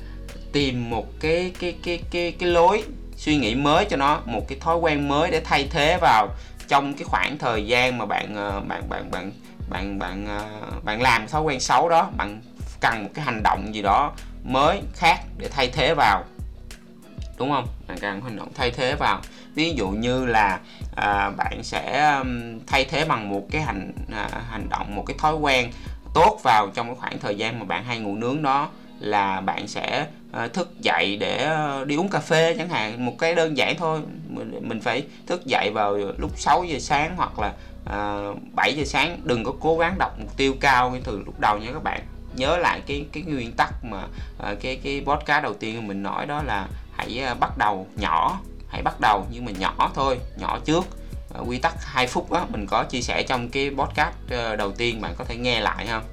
tìm 0.52 0.90
một 0.90 1.08
cái 1.20 1.52
cái 1.60 1.76
cái 1.84 2.00
cái 2.12 2.32
cái 2.40 2.50
lối 2.50 2.84
suy 3.16 3.38
nghĩ 3.38 3.56
mới 3.56 3.86
cho 3.86 3.98
nó 3.98 4.22
một 4.26 4.46
cái 4.48 4.58
thói 4.62 4.78
quen 4.78 5.08
mới 5.08 5.32
để 5.32 5.42
thay 5.44 5.68
thế 5.72 5.98
vào 6.02 6.28
trong 6.68 6.94
cái 6.94 7.04
khoảng 7.04 7.38
thời 7.38 7.66
gian 7.66 7.98
mà 7.98 8.06
bạn 8.06 8.36
à, 8.36 8.60
bạn 8.68 8.90
bạn 8.90 9.12
bạn 9.12 9.32
bạn 9.70 10.00
bạn 10.00 10.28
à, 10.28 10.50
bạn 10.84 11.02
làm 11.02 11.28
thói 11.28 11.42
quen 11.42 11.60
xấu 11.60 11.90
đó. 11.90 12.10
Bạn 12.18 12.42
cần 12.82 13.04
một 13.04 13.10
cái 13.14 13.26
hành 13.26 13.44
động 13.44 13.76
gì 13.76 13.82
đó 13.82 14.12
mới 14.44 14.82
khác 14.94 15.20
để 15.38 15.48
thay 15.50 15.68
thế 15.68 15.94
vào. 15.94 16.24
Đúng 17.38 17.52
không? 17.52 17.68
À, 17.68 17.86
bạn 17.88 17.98
cần 18.02 18.22
hành 18.22 18.38
động 18.38 18.52
thay 18.56 18.72
thế 18.72 18.96
vào. 18.96 19.22
Ví 19.56 19.74
dụ 19.78 19.90
như 19.90 20.26
là 20.26 20.60
à, 20.96 21.30
bạn 21.30 21.64
sẽ 21.64 22.16
thay 22.68 22.86
thế 22.86 23.06
bằng 23.06 23.30
một 23.30 23.48
cái 23.52 23.62
hành 23.62 23.92
à, 24.12 24.30
hành 24.50 24.70
động 24.70 24.96
một 24.96 25.04
cái 25.08 25.18
thói 25.20 25.36
quen 25.36 25.72
tốt 26.14 26.40
vào 26.44 26.70
trong 26.74 26.88
cái 26.88 26.96
khoảng 26.96 27.20
thời 27.20 27.36
gian 27.36 27.60
mà 27.60 27.66
bạn 27.66 27.84
hay 27.84 28.00
ngủ 28.00 28.16
nướng 28.16 28.42
đó 28.42 28.70
là 29.02 29.42
bạn 29.42 29.68
sẽ 29.68 30.08
ờ, 30.32 30.48
thức 30.48 30.82
dậy 30.82 31.18
để 31.20 31.38
ờ, 31.38 31.86
đi 31.86 31.96
uống 31.96 32.10
cà 32.10 32.20
phê 32.20 32.56
chẳng 32.58 32.70
hạn. 32.70 33.06
Một 33.06 33.14
cái 33.20 33.36
đơn 33.36 33.58
giản 33.58 33.76
thôi. 33.78 34.02
Mình, 34.30 34.60
mình 34.62 34.82
phải 34.82 35.04
thức 35.28 35.46
dậy 35.46 35.72
vào 35.74 35.98
lúc 36.18 36.40
6 36.40 36.64
giờ 36.64 36.80
sáng 36.80 37.16
hoặc 37.16 37.40
là 37.40 37.54
ờ, 37.86 38.30
uh, 38.32 38.38
7 38.56 38.74
giờ 38.74 38.84
sáng. 38.86 39.20
Đừng 39.24 39.44
có 39.44 39.54
cố 39.60 39.78
gắng 39.78 39.96
đọc 40.00 40.20
mục 40.20 40.38
tiêu 40.38 40.54
cao 40.60 40.90
như 40.90 41.00
từ 41.04 41.24
lúc 41.26 41.40
đầu 41.40 41.58
nha 41.58 41.70
các 41.74 41.84
bạn 41.84 42.02
nhớ 42.36 42.58
lại 42.58 42.82
cái 42.88 43.06
cái 43.12 43.24
nguyên 43.24 43.52
tắc 43.52 43.74
mà 43.84 44.04
uh, 44.04 44.58
cái 44.62 44.76
cái 44.84 45.04
podcast 45.06 45.44
đầu 45.44 45.54
tiên 45.54 45.88
mình 45.88 46.04
nói 46.04 46.26
đó 46.26 46.44
là 46.44 46.68
hãy 46.98 47.24
uh, 47.32 47.40
bắt 47.40 47.58
đầu 47.58 47.88
nhỏ 47.96 48.40
hãy 48.70 48.82
bắt 48.82 49.00
đầu 49.02 49.26
nhưng 49.32 49.46
mà 49.46 49.52
nhỏ 49.52 49.92
thôi 49.96 50.20
nhỏ 50.38 50.60
trước. 50.66 50.86
Uh, 51.40 51.50
quy 51.50 51.60
tắc 51.60 51.74
2 51.86 52.08
phút 52.08 52.32
đó 52.32 52.46
mình 52.50 52.68
có 52.68 52.84
chia 52.84 53.02
sẻ 53.02 53.24
trong 53.24 53.50
cái 53.50 53.72
podcast 53.78 54.14
uh, 54.26 54.58
đầu 54.58 54.72
tiên 54.72 55.02
bạn 55.02 55.14
có 55.18 55.26
thể 55.26 55.36
nghe 55.36 55.60
lại 55.60 55.88
không 55.90 56.04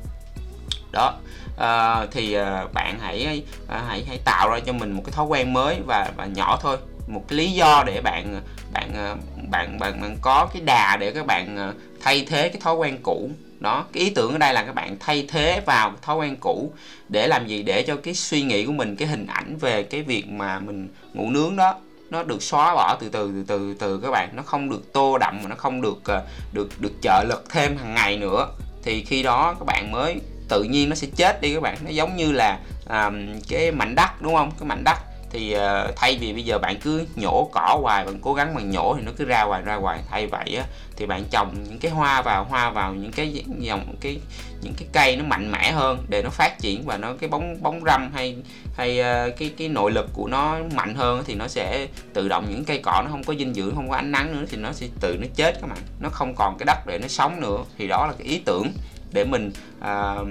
đó 0.93 1.15
uh, 1.55 2.11
thì 2.11 2.39
uh, 2.39 2.73
bạn 2.73 2.99
hãy 3.01 3.43
uh, 3.65 3.71
hãy 3.89 4.05
hãy 4.09 4.19
tạo 4.25 4.51
ra 4.51 4.61
cho 4.67 4.73
mình 4.73 4.93
một 4.93 5.03
cái 5.05 5.13
thói 5.13 5.27
quen 5.27 5.53
mới 5.53 5.81
và 5.87 6.11
và 6.17 6.27
nhỏ 6.27 6.59
thôi. 6.63 6.77
Một 7.07 7.25
cái 7.29 7.37
lý 7.39 7.53
do 7.53 7.85
để 7.87 8.01
bạn 8.01 8.41
bạn 8.73 9.19
bạn 9.51 9.79
bạn 9.79 10.01
bạn 10.01 10.17
có 10.21 10.49
cái 10.53 10.63
đà 10.67 10.97
để 11.01 11.13
các 11.13 11.27
bạn 11.27 11.57
ờ, 11.57 11.75
thay 12.01 12.27
thế 12.29 12.49
cái 12.49 12.61
thói 12.61 12.75
quen 12.75 12.99
cũ. 13.03 13.31
Đó 13.61 13.85
cái 13.93 14.03
ý 14.03 14.11
tưởng 14.11 14.33
ở 14.33 14.39
đây 14.39 14.55
là 14.55 14.63
các 14.63 14.75
bạn 14.75 14.97
thay 15.01 15.27
thế 15.29 15.61
vào 15.67 15.93
thói 16.03 16.17
quen 16.17 16.37
cũ 16.41 16.73
để 17.09 17.27
làm 17.27 17.47
gì? 17.47 17.63
Để 17.63 17.83
cho 17.83 17.97
cái 17.97 18.15
suy 18.15 18.43
nghĩ 18.43 18.67
của 18.67 18.73
mình 18.73 18.97
cái 18.97 19.09
hình 19.09 19.27
ảnh 19.27 19.57
về 19.57 19.83
cái 19.83 20.03
việc 20.03 20.29
mà 20.29 20.61
mình 20.61 20.89
ngủ 21.15 21.31
nướng 21.31 21.57
đó 21.57 21.75
nó 22.11 22.23
được 22.23 22.43
xóa 22.43 22.75
bỏ 22.75 22.97
từ 23.01 23.09
từ 23.09 23.33
từ 23.33 23.45
từ 23.49 23.75
từ 23.79 24.01
các 24.01 24.11
bạn. 24.11 24.29
Nó 24.33 24.43
không 24.43 24.71
được 24.71 24.93
tô 24.93 25.19
đậm 25.19 25.39
mà 25.43 25.49
nó 25.49 25.57
không 25.57 25.81
được 25.81 25.99
ờ, 26.05 26.25
được 26.53 26.81
được 26.81 26.93
trợ 27.03 27.25
lực 27.29 27.45
thêm 27.51 27.77
hàng 27.77 27.95
ngày 27.95 28.17
nữa. 28.17 28.49
Thì 28.83 29.05
khi 29.05 29.23
đó 29.23 29.55
các 29.59 29.65
bạn 29.65 29.93
mới 29.93 30.21
tự 30.49 30.63
nhiên 30.63 30.89
nó 30.89 30.95
sẽ 30.95 31.07
chết 31.17 31.41
đi 31.41 31.55
các 31.55 31.63
bạn. 31.63 31.77
Nó 31.85 31.91
giống 31.91 32.17
như 32.17 32.33
là 32.33 32.59
um, 32.89 33.41
cái 33.49 33.73
mảnh 33.73 33.95
đất 33.95 34.23
đúng 34.23 34.35
không? 34.35 34.51
Cái 34.59 34.69
mảnh 34.69 34.85
đất 34.85 34.99
thì 35.31 35.57
uh, 35.57 35.97
thay 35.97 36.19
vì 36.21 36.33
bây 36.33 36.43
giờ 36.43 36.59
bạn 36.59 36.77
cứ 36.83 37.07
nhổ 37.17 37.51
cỏ 37.53 37.79
hoài 37.83 38.05
bạn 38.05 38.19
cố 38.23 38.35
gắng 38.35 38.55
bằng 38.55 38.71
nhổ 38.71 38.95
thì 38.97 39.03
nó 39.07 39.13
cứ 39.17 39.25
ra 39.25 39.43
hoài 39.43 39.63
ra 39.63 39.75
hoài. 39.75 40.01
Thay 40.11 40.27
vậy 40.27 40.57
á 40.57 40.65
thì 40.97 41.07
bạn 41.07 41.25
trồng 41.31 41.55
những 41.69 41.79
cái 41.79 41.91
hoa 41.93 42.23
vào 42.23 42.45
hoa 42.45 42.71
vào 42.71 42.95
những 42.95 43.13
cái 43.13 43.45
dòng 43.59 43.95
cái 44.01 44.21
những 44.63 44.75
cái 44.79 44.89
cây 44.93 45.17
nó 45.17 45.25
mạnh 45.25 45.53
mẽ 45.53 45.73
hơn 45.73 46.05
để 46.09 46.23
nó 46.23 46.31
phát 46.31 46.59
triển 46.59 46.83
và 46.87 46.97
nó 46.97 47.13
cái 47.21 47.29
bóng 47.29 47.63
bóng 47.63 47.81
râm 47.87 48.11
hay 48.15 48.37
hay 48.77 49.01
uh, 49.01 49.37
cái 49.37 49.51
cái 49.59 49.69
nội 49.69 49.91
lực 49.91 50.11
của 50.13 50.27
nó 50.29 50.59
mạnh 50.75 50.95
hơn 50.95 51.23
thì 51.27 51.35
nó 51.35 51.49
sẽ 51.49 51.87
tự 52.13 52.29
động 52.29 52.47
những 52.51 52.65
cây 52.65 52.81
cỏ 52.83 53.03
nó 53.05 53.11
không 53.11 53.25
có 53.25 53.35
dinh 53.35 53.55
dưỡng 53.55 53.75
không 53.75 53.89
có 53.89 53.97
ánh 53.97 54.13
nắng 54.13 54.41
nữa 54.41 54.47
thì 54.51 54.57
nó 54.57 54.73
sẽ 54.73 54.87
tự 55.01 55.17
nó 55.21 55.27
chết 55.35 55.61
các 55.61 55.67
bạn. 55.67 55.79
Nó 56.01 56.09
không 56.09 56.35
còn 56.35 56.59
cái 56.59 56.67
đất 56.67 56.87
để 56.87 56.99
nó 56.99 57.09
sống 57.09 57.41
nữa. 57.41 57.59
Thì 57.79 57.89
đó 57.89 58.07
là 58.07 58.13
cái 58.19 58.27
ý 58.27 58.43
tưởng 58.45 58.73
để 59.13 59.25
mình 59.25 59.53
uh, 59.79 60.29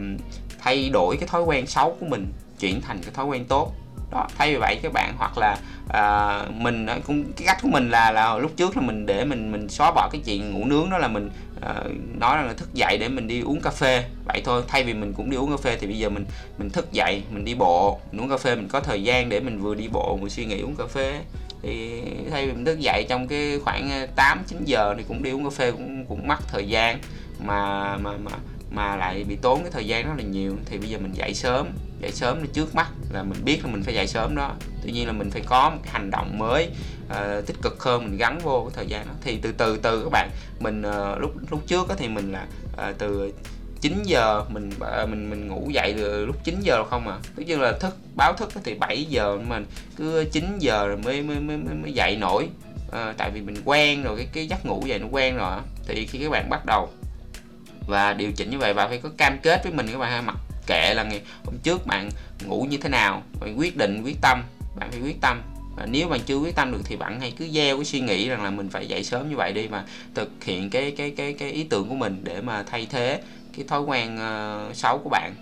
thay 0.59 0.89
đổi 0.89 1.17
cái 1.17 1.27
thói 1.27 1.41
quen 1.41 1.67
xấu 1.67 1.97
của 1.99 2.05
mình 2.05 2.33
chuyển 2.59 2.81
thành 2.81 2.99
cái 3.03 3.11
thói 3.13 3.25
quen 3.25 3.45
tốt 3.45 3.71
đó 4.11 4.27
thay 4.37 4.51
vì 4.51 4.57
vậy 4.57 4.79
các 4.83 4.93
bạn 4.93 5.13
hoặc 5.17 5.37
là 5.37 5.57
à, 5.89 6.43
mình 6.49 6.87
cũng 7.05 7.23
cái 7.37 7.47
cách 7.47 7.57
của 7.61 7.69
mình 7.69 7.89
là 7.89 8.11
là 8.11 8.37
lúc 8.37 8.51
trước 8.57 8.77
là 8.77 8.81
mình 8.81 9.05
để 9.05 9.25
mình 9.25 9.51
mình 9.51 9.69
xóa 9.69 9.91
bỏ 9.91 10.09
cái 10.11 10.21
chuyện 10.25 10.51
ngủ 10.51 10.65
nướng 10.65 10.89
đó 10.89 10.97
là 10.97 11.07
mình 11.07 11.29
à, 11.61 11.73
nói 12.19 12.43
là 12.43 12.53
thức 12.53 12.73
dậy 12.73 12.97
để 12.97 13.09
mình 13.09 13.27
đi 13.27 13.41
uống 13.41 13.61
cà 13.61 13.69
phê. 13.69 14.03
Vậy 14.25 14.41
thôi 14.45 14.63
thay 14.67 14.83
vì 14.83 14.93
mình 14.93 15.13
cũng 15.13 15.29
đi 15.29 15.37
uống 15.37 15.51
cà 15.51 15.57
phê 15.57 15.77
thì 15.81 15.87
bây 15.87 15.97
giờ 15.97 16.09
mình 16.09 16.25
mình 16.57 16.69
thức 16.69 16.91
dậy 16.91 17.23
mình 17.31 17.45
đi 17.45 17.55
bộ 17.55 17.99
mình 18.11 18.21
uống 18.21 18.29
cà 18.29 18.37
phê 18.37 18.55
mình 18.55 18.67
có 18.67 18.79
thời 18.79 19.03
gian 19.03 19.29
để 19.29 19.39
mình 19.39 19.61
vừa 19.61 19.75
đi 19.75 19.87
bộ 19.87 20.17
vừa 20.21 20.29
suy 20.29 20.45
nghĩ 20.45 20.61
uống 20.61 20.75
cà 20.75 20.85
phê. 20.85 21.21
Thì 21.61 22.01
thay 22.31 22.45
vì 22.45 22.51
mình 22.51 22.65
thức 22.65 22.79
dậy 22.79 23.05
trong 23.09 23.27
cái 23.27 23.59
khoảng 23.63 23.89
ờ, 23.91 24.07
8 24.15 24.43
9 24.47 24.65
giờ 24.65 24.93
thì 24.97 25.03
cũng 25.07 25.23
đi 25.23 25.31
uống 25.31 25.43
cà 25.43 25.49
phê 25.49 25.71
cũng 25.71 26.05
cũng 26.05 26.27
mất 26.27 26.47
thời 26.47 26.67
gian. 26.67 26.99
Mà 27.39 27.97
mà 27.97 28.11
mà 28.23 28.31
mà 28.71 28.95
lại 28.95 29.23
bị 29.23 29.35
tốn 29.41 29.61
cái 29.61 29.71
thời 29.71 29.87
gian 29.87 30.05
rất 30.05 30.13
là 30.17 30.23
nhiều. 30.23 30.57
Thì 30.65 30.77
bây 30.77 30.89
giờ 30.89 30.97
mình 31.01 31.11
dậy 31.13 31.33
sớm 31.33 31.67
dậy 32.01 32.11
sớm 32.11 32.39
là 32.41 32.47
trước 32.53 32.75
mắt 32.75 32.87
là 33.13 33.23
mình 33.23 33.45
biết 33.45 33.65
là 33.65 33.71
mình 33.71 33.83
phải 33.83 33.93
dậy 33.93 34.07
sớm 34.07 34.35
đó. 34.35 34.53
Tuy 34.83 34.91
nhiên 34.91 35.07
là 35.07 35.13
mình 35.13 35.31
phải 35.31 35.41
có 35.45 35.69
một 35.69 35.77
cái 35.83 35.93
hành 35.93 36.11
động 36.11 36.37
mới 36.37 36.69
uh, 37.09 37.45
tích 37.45 37.55
cực 37.61 37.83
hơn 37.83 38.03
mình 38.03 38.17
gắn 38.17 38.39
vô 38.39 38.63
cái 38.63 38.73
thời 38.75 38.87
gian 38.87 39.07
đó. 39.07 39.13
Thì 39.21 39.39
từ 39.41 39.51
từ 39.51 39.77
từ 39.77 40.03
các 40.03 40.09
bạn 40.11 40.29
mình 40.59 40.81
uh, 40.81 41.19
lúc 41.19 41.31
lúc 41.51 41.67
trước 41.67 41.87
thì 41.97 42.07
mình 42.07 42.31
là 42.31 42.45
uh, 42.89 42.97
từ 42.97 43.33
9 43.81 44.03
giờ 44.03 44.43
mình 44.49 44.69
mình 45.09 45.29
mình 45.29 45.47
ngủ 45.47 45.69
dậy 45.73 45.93
từ 45.97 46.25
lúc 46.25 46.35
9 46.43 46.59
giờ 46.61 46.83
không 46.83 47.07
à. 47.07 47.17
Tức 47.35 47.43
nhiên 47.43 47.61
là 47.61 47.71
thức 47.79 47.97
báo 48.15 48.33
thức 48.33 48.51
thì 48.63 48.73
7 48.73 49.05
giờ 49.05 49.37
mình 49.47 49.65
cứ 49.97 50.25
9 50.31 50.59
giờ 50.59 50.87
rồi 50.87 50.97
mới 50.97 51.21
mới 51.21 51.39
mới, 51.39 51.57
mới 51.57 51.93
dậy 51.93 52.17
nổi. 52.17 52.47
À, 52.91 53.13
tại 53.17 53.31
vì 53.31 53.41
mình 53.41 53.55
quen 53.65 54.03
rồi 54.03 54.17
cái 54.17 54.27
cái 54.33 54.47
giấc 54.47 54.65
ngủ 54.65 54.83
vậy 54.87 54.99
nó 54.99 55.07
quen 55.11 55.37
rồi 55.37 55.59
thì 55.87 56.05
khi 56.05 56.19
các 56.19 56.29
bạn 56.29 56.49
bắt 56.49 56.65
đầu 56.65 56.89
và 57.87 58.13
điều 58.13 58.31
chỉnh 58.31 58.49
như 58.49 58.57
vậy 58.57 58.73
và 58.73 58.87
phải 58.87 58.97
có 58.97 59.09
cam 59.17 59.37
kết 59.43 59.63
với 59.63 59.73
mình 59.73 59.87
các 59.91 59.97
bạn 59.97 60.25
mặc 60.25 60.35
kệ 60.67 60.93
là 60.93 61.03
ngày 61.03 61.21
hôm 61.45 61.55
trước 61.63 61.87
bạn 61.87 62.09
ngủ 62.45 62.67
như 62.69 62.77
thế 62.77 62.89
nào 62.89 63.23
bạn 63.39 63.59
quyết 63.59 63.77
định 63.77 64.01
quyết 64.03 64.17
tâm 64.21 64.43
bạn 64.79 64.91
phải 64.91 65.01
quyết 65.01 65.21
tâm. 65.21 65.41
Và 65.75 65.85
nếu 65.85 66.07
bạn 66.07 66.19
chưa 66.25 66.37
quyết 66.37 66.55
tâm 66.55 66.71
được 66.71 66.81
thì 66.85 66.95
bạn 66.95 67.19
hãy 67.19 67.33
cứ 67.37 67.47
gieo 67.47 67.77
cái 67.77 67.85
suy 67.85 67.99
nghĩ 67.99 68.29
rằng 68.29 68.43
là 68.43 68.49
mình 68.49 68.69
phải 68.69 68.87
dậy 68.87 69.03
sớm 69.03 69.29
như 69.29 69.35
vậy 69.35 69.53
đi 69.53 69.67
và 69.67 69.83
thực 70.15 70.43
hiện 70.43 70.69
cái 70.69 70.91
cái 70.97 71.11
cái 71.11 71.33
cái 71.33 71.51
ý 71.51 71.63
tưởng 71.63 71.89
của 71.89 71.95
mình 71.95 72.19
để 72.23 72.41
mà 72.41 72.63
thay 72.63 72.87
thế 72.89 73.21
cái 73.57 73.65
thói 73.67 73.81
quen 73.81 74.15
uh, 74.15 74.75
xấu 74.75 74.97
của 74.97 75.09
bạn. 75.09 75.35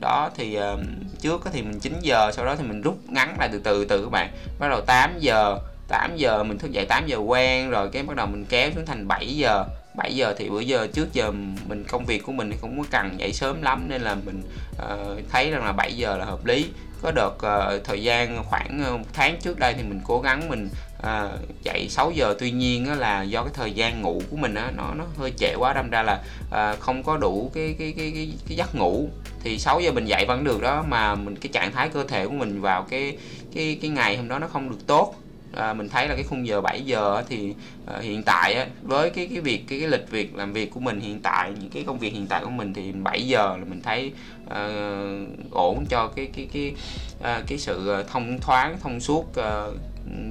Đó 0.00 0.30
thì 0.36 0.58
uh, 0.58 0.80
trước 1.20 1.48
thì 1.52 1.62
mình 1.62 1.80
9 1.80 1.98
giờ 2.02 2.32
sau 2.32 2.44
đó 2.44 2.56
thì 2.56 2.64
mình 2.64 2.82
rút 2.82 2.98
ngắn 3.08 3.36
lại 3.38 3.48
từ 3.52 3.58
từ 3.58 3.84
từ 3.84 4.02
các 4.04 4.10
bạn. 4.10 4.30
Bắt 4.58 4.68
đầu 4.68 4.80
8 4.80 5.18
giờ 5.18 5.58
8 5.88 6.16
giờ 6.16 6.44
mình 6.44 6.58
thức 6.58 6.72
dậy 6.72 6.86
8 6.86 7.06
giờ 7.06 7.16
quen 7.16 7.70
rồi 7.70 7.88
cái 7.92 8.02
bắt 8.02 8.16
đầu 8.16 8.26
mình 8.26 8.44
kéo 8.48 8.70
xuống 8.74 8.86
thành 8.86 9.08
7 9.08 9.36
giờ. 9.36 9.64
7 9.98 10.14
giờ 10.14 10.34
thì 10.38 10.48
bữa 10.48 10.60
giờ 10.60 10.86
trước 10.92 11.12
giờ 11.12 11.32
mình 11.68 11.84
công 11.88 12.04
việc 12.04 12.22
của 12.22 12.32
mình 12.32 12.50
thì 12.50 12.56
không 12.60 12.78
có 12.78 12.84
cần 12.90 13.20
dậy 13.20 13.32
sớm 13.32 13.62
lắm 13.62 13.84
nên 13.88 14.02
là 14.02 14.14
mình 14.14 14.42
uh, 14.72 15.28
thấy 15.30 15.50
rằng 15.50 15.64
là 15.64 15.72
7 15.72 15.96
giờ 15.96 16.16
là 16.16 16.24
hợp 16.24 16.46
lý. 16.46 16.66
Có 17.02 17.12
đợt 17.14 17.34
uh, 17.34 17.84
thời 17.84 18.02
gian 18.02 18.44
khoảng 18.44 18.82
ờ, 18.84 18.96
một 18.96 19.04
tháng 19.12 19.36
trước 19.40 19.58
đây 19.58 19.74
thì 19.74 19.82
mình 19.82 20.00
cố 20.04 20.20
gắng 20.20 20.48
mình 20.48 20.68
uh, 20.98 21.62
dậy 21.62 21.86
6 21.88 22.10
giờ. 22.10 22.34
Tuy 22.38 22.50
nhiên 22.50 22.86
á, 22.86 22.94
là 22.94 23.22
do 23.22 23.42
cái 23.42 23.52
thời 23.54 23.72
gian 23.72 24.02
ngủ 24.02 24.22
của 24.30 24.36
mình 24.36 24.54
á, 24.54 24.70
nó 24.76 24.94
nó 24.94 25.04
hơi 25.18 25.32
trễ 25.36 25.54
quá 25.58 25.72
đâm 25.72 25.90
ra 25.90 26.02
là 26.02 26.22
uh, 26.48 26.80
không 26.80 27.02
có 27.02 27.16
đủ 27.16 27.50
cái 27.54 27.74
cái 27.78 27.94
cái 27.96 28.12
cái, 28.14 28.32
cái 28.48 28.56
giấc 28.56 28.74
ngủ. 28.74 29.08
Thì 29.42 29.58
6 29.58 29.80
giờ 29.80 29.92
mình 29.92 30.04
dậy 30.04 30.24
vẫn 30.28 30.44
được 30.44 30.62
đó 30.62 30.84
mà 30.88 31.14
mình 31.14 31.36
cái 31.36 31.50
trạng 31.52 31.72
thái 31.72 31.88
cơ 31.88 32.04
thể 32.08 32.26
của 32.26 32.34
mình 32.34 32.60
vào 32.60 32.82
cái 32.82 33.16
cái 33.54 33.78
cái 33.82 33.90
ngày 33.90 34.16
hôm 34.16 34.28
đó 34.28 34.38
nó 34.38 34.46
không 34.46 34.70
được 34.70 34.86
tốt 34.86 35.14
à, 35.56 35.72
mình 35.72 35.88
thấy 35.88 36.08
là 36.08 36.14
cái 36.14 36.24
khung 36.24 36.46
giờ 36.46 36.60
7 36.60 36.80
giờ 36.80 37.22
thì 37.28 37.54
à, 37.86 37.98
hiện 38.00 38.22
tại 38.22 38.54
á, 38.54 38.66
với 38.82 39.10
cái 39.10 39.28
cái 39.30 39.40
việc 39.40 39.64
cái, 39.68 39.80
cái 39.80 39.88
lịch 39.88 40.10
việc 40.10 40.36
làm 40.36 40.52
việc 40.52 40.70
của 40.70 40.80
mình 40.80 41.00
hiện 41.00 41.20
tại 41.20 41.52
những 41.60 41.70
cái 41.70 41.84
công 41.86 41.98
việc 41.98 42.12
hiện 42.12 42.26
tại 42.26 42.44
của 42.44 42.50
mình 42.50 42.74
thì 42.74 42.92
7 42.92 43.28
giờ 43.28 43.56
là 43.58 43.64
mình 43.68 43.80
thấy 43.82 44.12
à, 44.50 44.68
ổn 45.50 45.84
cho 45.88 46.08
cái 46.16 46.28
cái 46.36 46.48
cái 46.52 46.74
à, 47.22 47.42
cái 47.46 47.58
sự 47.58 47.90
à, 47.90 48.02
thông 48.12 48.38
thoáng 48.40 48.76
thông 48.80 49.00
suốt 49.00 49.36
à, 49.36 49.66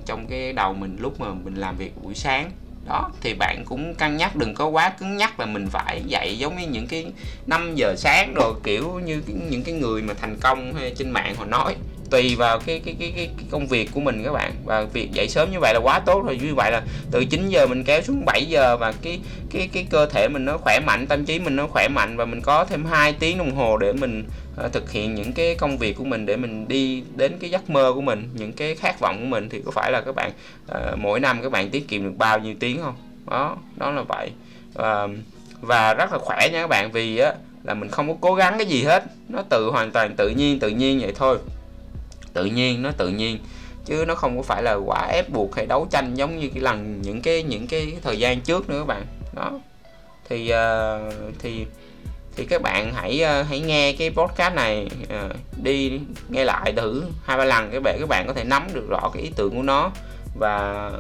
trong 0.06 0.28
cái 0.30 0.54
đầu 0.54 0.74
mình 0.74 0.98
lúc 1.00 1.20
mà 1.20 1.28
mình 1.44 1.56
làm 1.56 1.78
việc 1.78 1.92
buổi 2.04 2.16
sáng. 2.16 2.52
Đó 2.88 3.12
thì 3.22 3.34
bạn 3.34 3.64
cũng 3.66 3.96
cân 3.96 4.18
nhắc 4.18 4.36
đừng 4.36 4.54
có 4.54 4.68
quá 4.68 4.90
cứng 4.90 5.18
nhắc 5.18 5.40
là 5.40 5.46
mình 5.46 5.68
phải 5.68 6.02
dậy 6.06 6.38
giống 6.38 6.58
như 6.58 6.68
những 6.68 6.88
cái 6.88 7.06
5 7.48 7.76
giờ 7.76 7.96
sáng 7.98 8.34
rồi 8.36 8.54
kiểu 8.64 9.00
như 9.06 9.22
những 9.50 9.64
cái 9.64 9.74
người 9.74 10.02
mà 10.02 10.14
thành 10.14 10.38
công 10.40 10.74
hay 10.74 10.94
trên 10.98 11.12
mạng 11.12 11.36
họ 11.36 11.46
nói 11.46 11.76
tùy 12.10 12.36
vào 12.36 12.60
cái 12.60 12.82
cái 12.86 12.96
cái 13.00 13.14
cái, 13.16 13.30
công 13.52 13.68
việc 13.68 13.90
của 13.94 14.00
mình 14.00 14.24
các 14.24 14.32
bạn. 14.32 14.52
Và 14.66 14.86
việc 14.94 15.12
dậy 15.12 15.30
sớm 15.30 15.52
như 15.52 15.58
vậy 15.60 15.74
là 15.74 15.80
quá 15.84 16.00
tốt 16.00 16.24
rồi 16.26 16.40
như 16.44 16.56
vậy 16.56 16.72
là 16.72 16.82
từ 17.12 17.26
9 17.26 17.50
giờ 17.50 17.68
mình 17.68 17.84
kéo 17.84 18.02
xuống 18.02 18.26
7 18.26 18.46
giờ 18.46 18.78
và 18.78 18.94
cái 19.02 19.20
cái 19.52 19.70
cái 19.74 19.86
cơ 19.90 20.06
thể 20.06 20.28
mình 20.30 20.46
nó 20.46 20.58
khỏe 20.58 20.80
mạnh 20.86 21.08
tâm 21.08 21.26
trí 21.26 21.40
mình 21.40 21.56
nó 21.56 21.68
khỏe 21.68 21.88
mạnh 21.88 22.18
và 22.18 22.26
mình 22.26 22.42
có 22.42 22.66
thêm 22.66 22.86
2 22.86 23.14
tiếng 23.14 23.38
đồng 23.38 23.56
hồ 23.56 23.78
để 23.78 23.94
mình 23.94 24.24
uh, 24.66 24.74
thực 24.74 24.92
hiện 24.92 25.16
những 25.16 25.34
cái 25.34 25.56
công 25.56 25.78
việc 25.78 25.98
của 25.98 26.04
mình 26.04 26.26
để 26.26 26.38
mình 26.38 26.68
đi 26.68 27.04
đến 27.16 27.38
cái 27.40 27.50
giấc 27.50 27.70
mơ 27.70 27.92
của 27.96 28.02
mình 28.02 28.30
những 28.34 28.54
cái 28.54 28.76
khát 28.76 29.00
vọng 29.00 29.18
của 29.20 29.26
mình. 29.26 29.50
Thì 29.50 29.62
có 29.66 29.72
phải 29.72 29.92
là 29.92 30.02
các 30.02 30.16
bạn 30.16 30.32
uh, 30.72 30.98
mỗi 30.98 31.20
năm 31.20 31.42
các 31.42 31.52
bạn 31.52 31.70
tiết 31.70 31.88
kiệm 31.88 32.04
được 32.04 32.18
bao 32.18 32.40
nhiêu 32.40 32.56
tiếng 32.60 32.82
không? 32.82 32.96
Đó 33.30 33.58
đó 33.76 33.92
là 33.92 34.02
vậy. 34.02 34.32
Uh, 34.80 35.12
và 35.62 35.94
rất 35.94 36.12
là 36.14 36.20
khỏe 36.20 36.50
nha 36.52 36.62
các 36.62 36.68
bạn 36.68 36.92
vì 36.92 37.18
á 37.18 37.34
là 37.64 37.74
mình 37.74 37.90
không 37.90 38.08
có 38.08 38.14
cố 38.22 38.36
gắng 38.36 38.58
cái 38.58 38.68
gì 38.68 38.84
hết. 38.84 39.04
Nó 39.30 39.42
tự 39.50 39.70
hoàn 39.70 39.92
toàn 39.92 40.16
tự 40.16 40.30
nhiên 40.30 40.60
tự 40.60 40.70
nhiên 40.70 41.00
vậy 41.00 41.14
thôi 41.16 41.38
tự 42.38 42.46
nhiên 42.46 42.82
nó 42.82 42.92
tự 42.98 43.10
nhiên. 43.10 43.40
Chứ 43.86 44.06
nó 44.08 44.16
không 44.16 44.38
có 44.38 44.44
phải 44.44 44.64
là 44.64 44.74
quá 44.74 45.08
ép 45.12 45.30
buộc 45.30 45.56
hay 45.56 45.66
đấu 45.66 45.88
tranh 45.92 46.14
giống 46.16 46.40
như 46.40 46.50
cái 46.54 46.64
lần 46.64 47.02
những 47.02 47.22
cái 47.22 47.44
những 47.44 47.68
cái 47.68 47.94
thời 48.04 48.20
gian 48.20 48.42
trước 48.42 48.70
nữa 48.70 48.80
các 48.80 48.88
bạn. 48.88 49.06
Đó. 49.36 49.60
Thì 50.30 50.54
uh, 50.54 51.14
thì 51.40 51.66
thì 52.36 52.46
các 52.46 52.62
bạn 52.62 52.94
hãy 52.94 53.24
uh, 53.24 53.48
hãy 53.48 53.60
nghe 53.60 53.94
cái 53.94 54.10
podcast 54.10 54.56
này 54.56 54.88
uh, 55.04 55.36
đi 55.64 56.00
nghe 56.30 56.44
lại 56.44 56.74
thử 56.78 57.04
hai 57.24 57.38
ba 57.38 57.46
lần 57.46 57.70
các 57.72 57.84
bạn 57.84 57.98
các 58.00 58.10
bạn 58.10 58.28
có 58.28 58.34
thể 58.34 58.44
nắm 58.44 58.68
được 58.74 58.90
rõ 58.90 59.12
cái 59.14 59.24
ý 59.24 59.30
tưởng 59.36 59.56
của 59.56 59.64
nó. 59.64 59.92
Và 60.40 60.92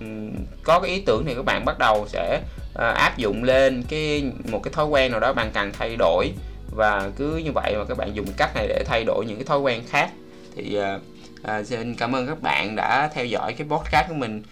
um, 0.00 0.32
có 0.62 0.80
cái 0.80 0.90
ý 0.90 1.00
tưởng 1.00 1.24
thì 1.26 1.34
các 1.34 1.44
bạn 1.44 1.64
bắt 1.64 1.78
đầu 1.78 2.06
sẽ 2.08 2.40
uh, 2.72 2.78
áp 2.78 3.18
dụng 3.18 3.44
lên 3.44 3.82
cái 3.88 4.24
một 4.50 4.60
cái 4.62 4.72
thói 4.72 4.86
quen 4.86 5.10
nào 5.10 5.20
đó 5.20 5.32
bạn 5.32 5.50
cần 5.54 5.72
thay 5.78 5.96
đổi. 5.98 6.32
Và 6.76 7.10
cứ 7.16 7.36
như 7.36 7.50
vậy 7.54 7.74
mà 7.78 7.84
các 7.84 7.98
bạn 7.98 8.16
dùng 8.16 8.26
cách 8.36 8.54
này 8.54 8.68
để 8.68 8.84
thay 8.86 9.04
đổi 9.04 9.24
những 9.26 9.36
cái 9.36 9.44
thói 9.44 9.58
quen 9.58 9.82
khác 9.88 10.10
thì 10.58 10.78
uh, 10.78 11.66
xin 11.66 11.94
cảm 11.94 12.14
ơn 12.14 12.26
các 12.26 12.42
bạn 12.42 12.76
đã 12.76 13.10
theo 13.14 13.24
dõi 13.24 13.52
cái 13.52 13.66
podcast 13.70 14.08
của 14.08 14.14
mình. 14.14 14.42